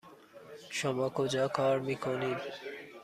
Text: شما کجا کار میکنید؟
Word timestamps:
شما 0.69 1.09
کجا 1.09 1.47
کار 1.47 1.79
میکنید؟ 1.79 2.37